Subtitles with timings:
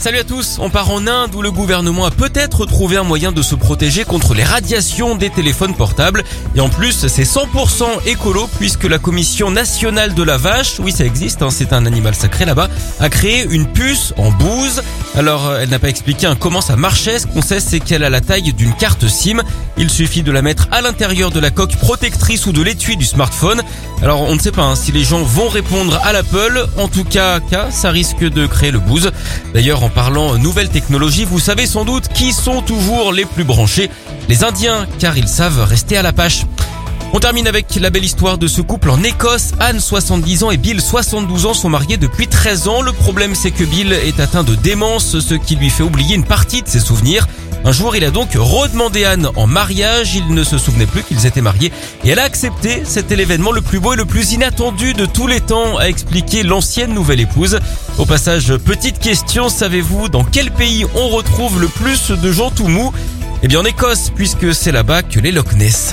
[0.00, 3.32] Salut à tous, on part en Inde où le gouvernement a peut-être trouvé un moyen
[3.32, 6.22] de se protéger contre les radiations des téléphones portables.
[6.54, 11.04] Et en plus, c'est 100% écolo puisque la Commission nationale de la vache, oui ça
[11.04, 12.68] existe, hein, c'est un animal sacré là-bas,
[13.00, 14.82] a créé une puce en bouse.
[15.16, 18.10] Alors elle n'a pas expliqué hein, comment ça marchait, ce qu'on sait c'est qu'elle a
[18.10, 19.42] la taille d'une carte SIM.
[19.76, 23.04] Il suffit de la mettre à l'intérieur de la coque protectrice ou de l'étui du
[23.04, 23.62] smartphone.
[24.00, 27.04] Alors on ne sait pas hein, si les gens vont répondre à l'Apple, en tout
[27.04, 27.40] cas,
[27.70, 29.10] ça risque de créer le booze.
[29.54, 33.90] D'ailleurs en parlant nouvelles technologies, vous savez sans doute qui sont toujours les plus branchés.
[34.28, 36.44] Les Indiens, car ils savent rester à la pâche.
[37.14, 39.52] On termine avec la belle histoire de ce couple en Écosse.
[39.60, 42.82] Anne, 70 ans et Bill, 72 ans sont mariés depuis 13 ans.
[42.82, 46.24] Le problème, c'est que Bill est atteint de démence, ce qui lui fait oublier une
[46.24, 47.26] partie de ses souvenirs.
[47.68, 50.14] Un jour, il a donc redemandé Anne en mariage.
[50.14, 51.70] Il ne se souvenait plus qu'ils étaient mariés
[52.02, 52.80] et elle a accepté.
[52.86, 56.42] C'était l'événement le plus beau et le plus inattendu de tous les temps, a expliqué
[56.44, 57.60] l'ancienne nouvelle épouse.
[57.98, 62.68] Au passage, petite question, savez-vous dans quel pays on retrouve le plus de gens tout
[62.68, 62.90] mous?
[63.42, 65.92] Eh bien en Écosse, puisque c'est là-bas que les Loch Ness.